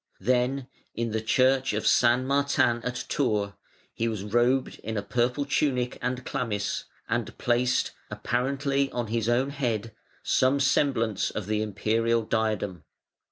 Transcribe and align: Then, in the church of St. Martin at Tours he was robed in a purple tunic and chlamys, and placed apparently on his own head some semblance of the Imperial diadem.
Then, 0.19 0.67
in 0.95 1.11
the 1.11 1.21
church 1.21 1.73
of 1.73 1.85
St. 1.85 2.23
Martin 2.25 2.81
at 2.81 3.05
Tours 3.07 3.53
he 3.93 4.07
was 4.07 4.23
robed 4.23 4.79
in 4.79 4.97
a 4.97 5.03
purple 5.03 5.45
tunic 5.45 5.99
and 6.01 6.25
chlamys, 6.25 6.85
and 7.07 7.37
placed 7.37 7.91
apparently 8.09 8.89
on 8.91 9.05
his 9.09 9.29
own 9.29 9.51
head 9.51 9.93
some 10.23 10.59
semblance 10.59 11.29
of 11.29 11.45
the 11.45 11.61
Imperial 11.61 12.23
diadem. 12.23 12.83